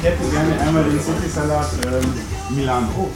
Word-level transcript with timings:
Ich 0.00 0.04
hätte 0.04 0.30
gerne 0.30 0.60
einmal 0.60 0.84
den 0.84 1.00
City-Salat 1.00 1.66
ähm, 1.86 2.54
Milano. 2.54 2.86
Oh. 2.96 3.08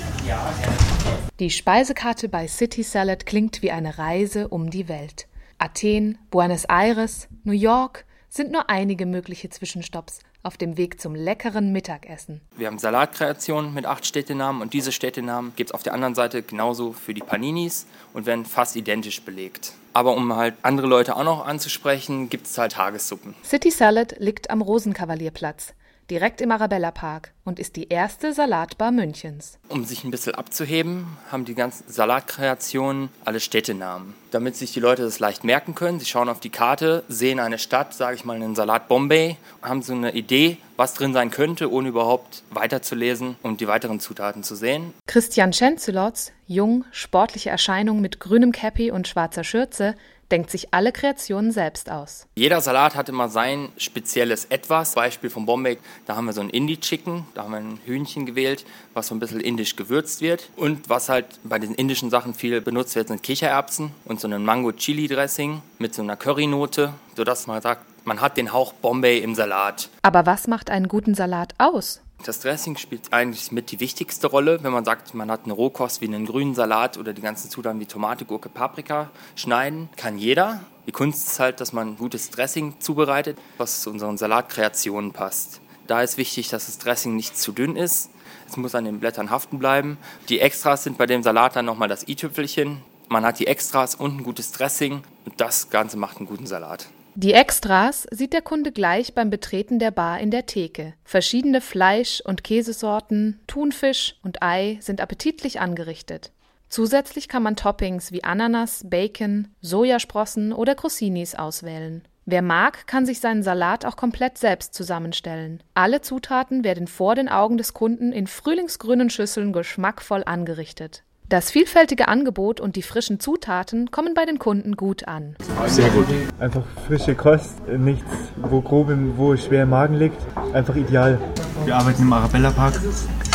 Die 1.38 1.50
Speisekarte 1.50 2.28
bei 2.28 2.48
City 2.48 2.82
Salad 2.82 3.24
klingt 3.24 3.62
wie 3.62 3.70
eine 3.70 3.98
Reise 3.98 4.48
um 4.48 4.68
die 4.68 4.88
Welt. 4.88 5.28
Athen, 5.58 6.18
Buenos 6.32 6.64
Aires, 6.64 7.28
New 7.44 7.52
York 7.52 8.04
sind 8.28 8.50
nur 8.50 8.68
einige 8.68 9.06
mögliche 9.06 9.48
Zwischenstopps 9.48 10.18
auf 10.42 10.56
dem 10.56 10.76
Weg 10.76 11.00
zum 11.00 11.14
leckeren 11.14 11.70
Mittagessen. 11.70 12.40
Wir 12.56 12.66
haben 12.66 12.80
Salatkreationen 12.80 13.72
mit 13.72 13.86
acht 13.86 14.04
Städtenamen 14.04 14.60
und 14.60 14.72
diese 14.72 14.90
Städtenamen 14.90 15.52
gibt 15.54 15.70
es 15.70 15.74
auf 15.74 15.84
der 15.84 15.94
anderen 15.94 16.16
Seite 16.16 16.42
genauso 16.42 16.92
für 16.92 17.14
die 17.14 17.20
Paninis 17.20 17.86
und 18.12 18.26
werden 18.26 18.44
fast 18.44 18.74
identisch 18.74 19.22
belegt. 19.22 19.74
Aber 19.92 20.16
um 20.16 20.34
halt 20.34 20.54
andere 20.62 20.88
Leute 20.88 21.14
auch 21.14 21.22
noch 21.22 21.46
anzusprechen, 21.46 22.28
gibt 22.28 22.48
es 22.48 22.58
halt 22.58 22.72
Tagessuppen. 22.72 23.36
City 23.44 23.70
Salad 23.70 24.16
liegt 24.18 24.50
am 24.50 24.62
Rosenkavalierplatz 24.62 25.74
direkt 26.10 26.40
im 26.40 26.50
Arabella 26.50 26.90
Park 26.90 27.32
und 27.44 27.58
ist 27.58 27.76
die 27.76 27.88
erste 27.88 28.32
Salatbar 28.32 28.92
Münchens. 28.92 29.58
Um 29.68 29.84
sich 29.84 30.04
ein 30.04 30.10
bisschen 30.10 30.34
abzuheben, 30.34 31.06
haben 31.30 31.44
die 31.44 31.54
ganzen 31.54 31.84
Salatkreationen 31.90 33.08
alle 33.24 33.40
Städtenamen. 33.40 34.14
Damit 34.30 34.56
sich 34.56 34.72
die 34.72 34.80
Leute 34.80 35.02
das 35.02 35.20
leicht 35.20 35.44
merken 35.44 35.74
können, 35.74 36.00
sie 36.00 36.06
schauen 36.06 36.28
auf 36.28 36.40
die 36.40 36.50
Karte, 36.50 37.04
sehen 37.08 37.40
eine 37.40 37.58
Stadt, 37.58 37.94
sage 37.94 38.16
ich 38.16 38.24
mal 38.24 38.36
einen 38.36 38.54
Salat 38.54 38.88
Bombay, 38.88 39.36
haben 39.62 39.82
so 39.82 39.92
eine 39.92 40.12
Idee, 40.12 40.58
was 40.76 40.94
drin 40.94 41.12
sein 41.12 41.30
könnte, 41.30 41.70
ohne 41.70 41.88
überhaupt 41.88 42.42
weiterzulesen 42.50 43.36
und 43.42 43.60
die 43.60 43.68
weiteren 43.68 44.00
Zutaten 44.00 44.42
zu 44.42 44.54
sehen. 44.54 44.94
Christian 45.06 45.52
Schenzulotz, 45.52 46.32
jung, 46.46 46.84
sportliche 46.92 47.50
Erscheinung 47.50 48.00
mit 48.00 48.20
grünem 48.20 48.52
Cappy 48.52 48.90
und 48.90 49.08
schwarzer 49.08 49.44
Schürze, 49.44 49.94
denkt 50.32 50.50
sich 50.50 50.72
alle 50.72 50.90
Kreationen 50.90 51.52
selbst 51.52 51.90
aus. 51.90 52.26
Jeder 52.34 52.60
Salat 52.60 52.96
hat 52.96 53.08
immer 53.08 53.28
sein 53.28 53.68
spezielles 53.76 54.46
Etwas. 54.46 54.94
Beispiel 54.94 55.30
von 55.30 55.46
Bombay, 55.46 55.78
da 56.06 56.16
haben 56.16 56.24
wir 56.24 56.32
so 56.32 56.40
ein 56.40 56.50
Indie-Chicken, 56.50 57.26
da 57.34 57.44
haben 57.44 57.52
wir 57.52 57.58
ein 57.58 57.78
Hühnchen 57.84 58.26
gewählt, 58.26 58.64
was 58.94 59.08
so 59.08 59.14
ein 59.14 59.20
bisschen 59.20 59.40
indisch 59.40 59.76
gewürzt 59.76 60.22
wird. 60.22 60.48
Und 60.56 60.88
was 60.88 61.08
halt 61.08 61.26
bei 61.44 61.58
den 61.58 61.74
indischen 61.74 62.10
Sachen 62.10 62.34
viel 62.34 62.60
benutzt 62.60 62.96
wird, 62.96 63.08
sind 63.08 63.22
Kichererbsen 63.22 63.92
und 64.06 64.20
so 64.20 64.26
ein 64.26 64.44
Mango-Chili-Dressing 64.44 65.62
mit 65.78 65.94
so 65.94 66.02
einer 66.02 66.16
Currynote, 66.16 66.94
sodass 67.14 67.46
man 67.46 67.60
sagt, 67.60 67.84
man 68.04 68.20
hat 68.20 68.36
den 68.36 68.52
Hauch 68.52 68.72
Bombay 68.72 69.18
im 69.18 69.34
Salat. 69.34 69.90
Aber 70.02 70.26
was 70.26 70.48
macht 70.48 70.70
einen 70.70 70.88
guten 70.88 71.14
Salat 71.14 71.54
aus? 71.58 72.00
Das 72.24 72.38
Dressing 72.38 72.76
spielt 72.76 73.12
eigentlich 73.12 73.50
mit 73.50 73.72
die 73.72 73.80
wichtigste 73.80 74.28
Rolle, 74.28 74.62
wenn 74.62 74.70
man 74.70 74.84
sagt, 74.84 75.12
man 75.12 75.28
hat 75.28 75.40
eine 75.42 75.54
Rohkost 75.54 76.00
wie 76.00 76.06
einen 76.06 76.24
grünen 76.24 76.54
Salat 76.54 76.96
oder 76.96 77.12
die 77.12 77.20
ganzen 77.20 77.50
Zutaten 77.50 77.80
wie 77.80 77.86
Tomate, 77.86 78.24
Gurke, 78.24 78.48
Paprika 78.48 79.10
schneiden. 79.34 79.88
Kann 79.96 80.18
jeder. 80.18 80.60
Die 80.86 80.92
Kunst 80.92 81.26
ist 81.26 81.40
halt, 81.40 81.60
dass 81.60 81.72
man 81.72 81.96
gutes 81.96 82.30
Dressing 82.30 82.74
zubereitet, 82.78 83.38
was 83.58 83.82
zu 83.82 83.90
unseren 83.90 84.18
Salatkreationen 84.18 85.12
passt. 85.12 85.60
Da 85.88 86.00
ist 86.02 86.16
wichtig, 86.16 86.48
dass 86.48 86.66
das 86.66 86.78
Dressing 86.78 87.16
nicht 87.16 87.36
zu 87.36 87.50
dünn 87.50 87.74
ist. 87.74 88.10
Es 88.48 88.56
muss 88.56 88.76
an 88.76 88.84
den 88.84 89.00
Blättern 89.00 89.30
haften 89.30 89.58
bleiben. 89.58 89.98
Die 90.28 90.38
Extras 90.38 90.84
sind 90.84 90.98
bei 90.98 91.06
dem 91.06 91.24
Salat 91.24 91.56
dann 91.56 91.64
nochmal 91.64 91.88
das 91.88 92.06
i-Tüpfelchen. 92.06 92.82
Man 93.08 93.24
hat 93.24 93.40
die 93.40 93.48
Extras 93.48 93.96
und 93.96 94.18
ein 94.18 94.22
gutes 94.22 94.52
Dressing 94.52 95.02
und 95.24 95.40
das 95.40 95.70
Ganze 95.70 95.96
macht 95.96 96.18
einen 96.18 96.26
guten 96.26 96.46
Salat. 96.46 96.86
Die 97.14 97.34
Extras 97.34 98.06
sieht 98.10 98.32
der 98.32 98.40
Kunde 98.40 98.72
gleich 98.72 99.14
beim 99.14 99.28
Betreten 99.28 99.78
der 99.78 99.90
Bar 99.90 100.20
in 100.20 100.30
der 100.30 100.46
Theke. 100.46 100.94
Verschiedene 101.04 101.60
Fleisch- 101.60 102.22
und 102.22 102.42
Käsesorten, 102.42 103.38
Thunfisch 103.46 104.16
und 104.22 104.42
Ei 104.42 104.78
sind 104.80 105.02
appetitlich 105.02 105.60
angerichtet. 105.60 106.32
Zusätzlich 106.70 107.28
kann 107.28 107.42
man 107.42 107.54
Toppings 107.54 108.12
wie 108.12 108.24
Ananas, 108.24 108.88
Bacon, 108.88 109.48
Sojasprossen 109.60 110.54
oder 110.54 110.74
Crossinis 110.74 111.34
auswählen. 111.34 112.02
Wer 112.24 112.40
mag, 112.40 112.86
kann 112.86 113.04
sich 113.04 113.20
seinen 113.20 113.42
Salat 113.42 113.84
auch 113.84 113.96
komplett 113.96 114.38
selbst 114.38 114.72
zusammenstellen. 114.72 115.62
Alle 115.74 116.00
Zutaten 116.00 116.64
werden 116.64 116.86
vor 116.86 117.14
den 117.14 117.28
Augen 117.28 117.58
des 117.58 117.74
Kunden 117.74 118.12
in 118.12 118.26
frühlingsgrünen 118.26 119.10
Schüsseln 119.10 119.52
geschmackvoll 119.52 120.22
angerichtet. 120.24 121.02
Das 121.28 121.50
vielfältige 121.50 122.08
Angebot 122.08 122.60
und 122.60 122.76
die 122.76 122.82
frischen 122.82 123.18
Zutaten 123.18 123.90
kommen 123.90 124.12
bei 124.14 124.26
den 124.26 124.38
Kunden 124.38 124.76
gut 124.76 125.08
an. 125.08 125.34
Sehr 125.66 125.88
gut. 125.90 126.06
Einfach 126.38 126.62
frische 126.86 127.14
Kost, 127.14 127.66
nichts, 127.68 128.04
wo 128.36 128.60
grob, 128.60 128.90
im, 128.90 129.16
wo 129.16 129.34
schwer 129.36 129.62
im 129.62 129.70
Magen 129.70 129.94
liegt. 129.94 130.20
Einfach 130.52 130.76
ideal. 130.76 131.18
Wir 131.64 131.76
arbeiten 131.76 132.02
im 132.02 132.12
Arabella 132.12 132.50
Park 132.50 132.74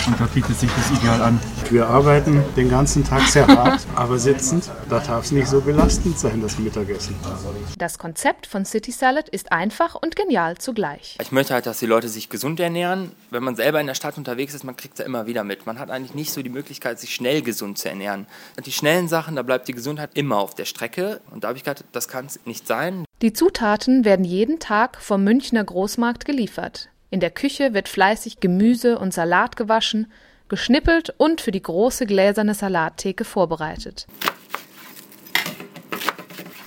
und 0.07 0.19
da 0.19 0.25
bietet 0.25 0.57
sich 0.57 0.71
das 0.73 0.99
ideal 0.99 1.21
an. 1.21 1.39
Wir 1.69 1.87
arbeiten 1.87 2.43
den 2.55 2.69
ganzen 2.69 3.03
Tag 3.03 3.21
sehr 3.27 3.45
hart, 3.47 3.85
aber 3.95 4.17
sitzend. 4.17 4.69
Da 4.89 4.99
darf 4.99 5.25
es 5.25 5.31
nicht 5.31 5.47
so 5.47 5.61
belastend 5.61 6.17
sein, 6.17 6.41
das 6.41 6.57
Mittagessen. 6.57 7.15
Das 7.77 7.99
Konzept 7.99 8.47
von 8.47 8.65
City 8.65 8.91
Salad 8.91 9.27
ist 9.29 9.51
einfach 9.51 9.95
und 9.95 10.15
genial 10.15 10.57
zugleich. 10.57 11.17
Ich 11.21 11.31
möchte 11.31 11.53
halt, 11.53 11.65
dass 11.65 11.79
die 11.79 11.85
Leute 11.85 12.07
sich 12.07 12.29
gesund 12.29 12.59
ernähren. 12.59 13.11
Wenn 13.31 13.43
man 13.43 13.55
selber 13.55 13.81
in 13.81 13.87
der 13.87 13.95
Stadt 13.95 14.17
unterwegs 14.17 14.53
ist, 14.53 14.63
man 14.63 14.77
kriegt 14.77 14.93
es 14.95 14.99
ja 14.99 15.05
immer 15.05 15.27
wieder 15.27 15.43
mit. 15.43 15.65
Man 15.65 15.77
hat 15.77 15.91
eigentlich 15.91 16.15
nicht 16.15 16.31
so 16.31 16.41
die 16.41 16.49
Möglichkeit, 16.49 16.99
sich 16.99 17.13
schnell 17.13 17.41
gesund 17.41 17.77
zu 17.77 17.89
ernähren. 17.89 18.27
Die 18.65 18.71
schnellen 18.71 19.07
Sachen, 19.07 19.35
da 19.35 19.43
bleibt 19.43 19.67
die 19.67 19.73
Gesundheit 19.73 20.11
immer 20.13 20.37
auf 20.37 20.55
der 20.55 20.65
Strecke. 20.65 21.19
Und 21.31 21.43
da 21.43 21.49
habe 21.49 21.57
ich 21.57 21.63
gedacht, 21.63 21.83
das 21.91 22.07
kann 22.07 22.27
es 22.27 22.39
nicht 22.45 22.65
sein. 22.65 23.05
Die 23.21 23.33
Zutaten 23.33 24.05
werden 24.05 24.23
jeden 24.23 24.59
Tag 24.59 25.01
vom 25.01 25.23
Münchner 25.23 25.63
Großmarkt 25.63 26.23
geliefert. 26.23 26.89
In 27.09 27.21
der 27.21 27.31
Küche 27.31 27.73
wird 27.73 27.87
fleißig 27.87 28.41
Gemüse 28.41 28.99
und 28.99 29.13
Salat 29.13 29.55
gewaschen, 29.55 30.11
geschnippelt 30.49 31.13
und 31.17 31.39
für 31.39 31.51
die 31.51 31.61
große 31.61 32.05
gläserne 32.05 32.53
Salattheke 32.53 33.23
vorbereitet. 33.23 34.07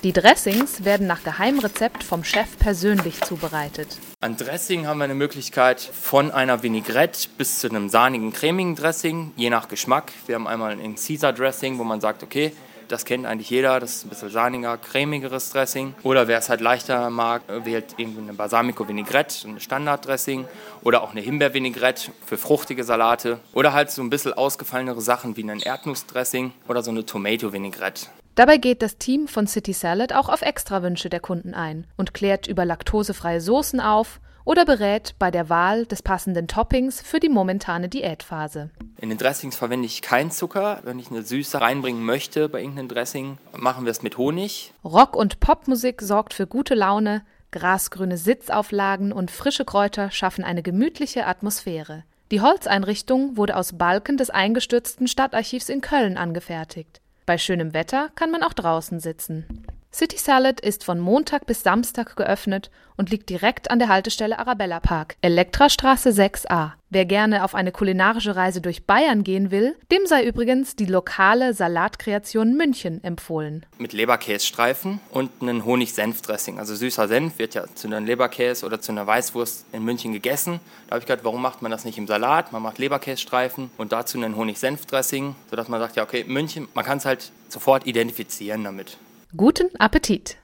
Die 0.02 0.14
Dressings 0.14 0.82
werden 0.86 1.06
nach 1.06 1.24
Geheimrezept 1.24 2.02
vom 2.02 2.24
Chef 2.24 2.58
persönlich 2.58 3.20
zubereitet. 3.20 3.98
An 4.20 4.34
Dressing 4.34 4.86
haben 4.86 4.96
wir 4.96 5.04
eine 5.04 5.14
Möglichkeit 5.14 5.78
von 5.78 6.30
einer 6.30 6.62
Vinaigrette 6.62 7.28
bis 7.36 7.58
zu 7.58 7.68
einem 7.68 7.90
sahnigen, 7.90 8.32
cremigen 8.32 8.76
Dressing, 8.76 9.32
je 9.36 9.50
nach 9.50 9.68
Geschmack. 9.68 10.10
Wir 10.26 10.36
haben 10.36 10.46
einmal 10.46 10.72
ein 10.72 10.94
Caesar 10.94 11.34
Dressing, 11.34 11.76
wo 11.76 11.84
man 11.84 12.00
sagt, 12.00 12.22
okay, 12.22 12.52
das 12.90 13.04
kennt 13.04 13.26
eigentlich 13.26 13.50
jeder, 13.50 13.80
das 13.80 13.96
ist 13.96 14.06
ein 14.06 14.08
bisschen 14.08 14.30
sahniger, 14.30 14.76
cremigeres 14.78 15.50
Dressing. 15.50 15.94
Oder 16.02 16.28
wer 16.28 16.38
es 16.38 16.48
halt 16.48 16.60
leichter 16.60 17.10
mag, 17.10 17.42
wählt 17.64 17.94
irgendwie 17.96 18.20
eine 18.20 18.32
Balsamico 18.32 18.88
Vinaigrette, 18.88 19.48
ein 19.48 19.60
Standarddressing. 19.60 20.46
Oder 20.82 21.02
auch 21.02 21.12
eine 21.12 21.20
Himbeer-Vinaigrette 21.20 22.10
für 22.26 22.38
fruchtige 22.38 22.84
Salate. 22.84 23.38
Oder 23.52 23.72
halt 23.72 23.90
so 23.90 24.02
ein 24.02 24.10
bisschen 24.10 24.32
ausgefallenere 24.32 25.00
Sachen 25.00 25.36
wie 25.36 25.48
ein 25.48 25.60
Erdnussdressing 25.60 26.52
oder 26.68 26.82
so 26.82 26.90
eine 26.90 27.06
Tomato 27.06 27.52
Vinaigrette. 27.52 28.06
Dabei 28.34 28.56
geht 28.56 28.82
das 28.82 28.96
Team 28.96 29.28
von 29.28 29.46
City 29.46 29.72
Salad 29.72 30.12
auch 30.12 30.28
auf 30.28 30.42
Extrawünsche 30.42 31.10
der 31.10 31.20
Kunden 31.20 31.52
ein 31.52 31.86
und 31.96 32.14
klärt 32.14 32.46
über 32.46 32.64
laktosefreie 32.64 33.40
Soßen 33.40 33.80
auf 33.80 34.20
oder 34.44 34.64
berät 34.64 35.14
bei 35.18 35.30
der 35.30 35.48
Wahl 35.48 35.86
des 35.86 36.02
passenden 36.02 36.48
Toppings 36.48 37.00
für 37.00 37.20
die 37.20 37.28
momentane 37.28 37.88
Diätphase. 37.88 38.70
In 38.98 39.08
den 39.08 39.18
Dressings 39.18 39.56
verwende 39.56 39.86
ich 39.86 40.02
keinen 40.02 40.30
Zucker. 40.30 40.80
Wenn 40.84 40.98
ich 40.98 41.10
eine 41.10 41.22
Süße 41.22 41.60
reinbringen 41.60 42.04
möchte 42.04 42.48
bei 42.48 42.60
irgendeinem 42.60 42.88
Dressing, 42.88 43.38
machen 43.56 43.84
wir 43.84 43.90
es 43.90 44.02
mit 44.02 44.18
Honig. 44.18 44.72
Rock- 44.84 45.16
und 45.16 45.40
Popmusik 45.40 46.02
sorgt 46.02 46.34
für 46.34 46.46
gute 46.46 46.74
Laune, 46.74 47.22
grasgrüne 47.50 48.16
Sitzauflagen 48.16 49.12
und 49.12 49.30
frische 49.30 49.64
Kräuter 49.64 50.10
schaffen 50.10 50.44
eine 50.44 50.62
gemütliche 50.62 51.26
Atmosphäre. 51.26 52.04
Die 52.30 52.40
Holzeinrichtung 52.40 53.36
wurde 53.36 53.56
aus 53.56 53.72
Balken 53.72 54.16
des 54.16 54.30
eingestürzten 54.30 55.08
Stadtarchivs 55.08 55.68
in 55.68 55.80
Köln 55.80 56.16
angefertigt. 56.16 57.00
Bei 57.26 57.38
schönem 57.38 57.74
Wetter 57.74 58.10
kann 58.14 58.30
man 58.30 58.42
auch 58.42 58.52
draußen 58.52 59.00
sitzen. 59.00 59.59
City 59.92 60.18
Salad 60.18 60.60
ist 60.60 60.84
von 60.84 61.00
Montag 61.00 61.46
bis 61.46 61.64
Samstag 61.64 62.14
geöffnet 62.14 62.70
und 62.96 63.10
liegt 63.10 63.28
direkt 63.28 63.72
an 63.72 63.80
der 63.80 63.88
Haltestelle 63.88 64.38
Arabella 64.38 64.78
Park, 64.78 65.16
Elektrastraße 65.20 66.10
6a. 66.10 66.72
Wer 66.90 67.04
gerne 67.06 67.44
auf 67.44 67.56
eine 67.56 67.72
kulinarische 67.72 68.36
Reise 68.36 68.60
durch 68.60 68.84
Bayern 68.84 69.24
gehen 69.24 69.50
will, 69.50 69.76
dem 69.90 70.06
sei 70.06 70.24
übrigens 70.24 70.76
die 70.76 70.86
lokale 70.86 71.54
Salatkreation 71.54 72.56
München 72.56 73.02
empfohlen. 73.02 73.66
Mit 73.78 73.92
Leberkässtreifen 73.92 75.00
und 75.10 75.30
einem 75.40 75.64
Honig-Senf-Dressing. 75.64 76.60
Also 76.60 76.76
süßer 76.76 77.08
Senf 77.08 77.40
wird 77.40 77.54
ja 77.54 77.64
zu 77.74 77.88
einem 77.88 78.06
Leberkäse 78.06 78.64
oder 78.66 78.80
zu 78.80 78.92
einer 78.92 79.08
Weißwurst 79.08 79.66
in 79.72 79.84
München 79.84 80.12
gegessen. 80.12 80.60
Da 80.86 80.92
habe 80.92 81.00
ich 81.00 81.06
gedacht, 81.06 81.24
warum 81.24 81.42
macht 81.42 81.62
man 81.62 81.72
das 81.72 81.84
nicht 81.84 81.98
im 81.98 82.06
Salat? 82.06 82.52
Man 82.52 82.62
macht 82.62 82.78
Leberkässtreifen 82.78 83.72
und 83.76 83.90
dazu 83.90 84.18
einen 84.18 84.36
Honig-Senf-Dressing, 84.36 85.34
sodass 85.50 85.68
man 85.68 85.80
sagt, 85.80 85.96
ja 85.96 86.04
okay, 86.04 86.24
München, 86.28 86.68
man 86.74 86.84
kann 86.84 86.98
es 86.98 87.04
halt 87.04 87.32
sofort 87.48 87.86
identifizieren 87.88 88.62
damit. 88.62 88.96
Guten 89.36 89.70
Appetit! 89.78 90.36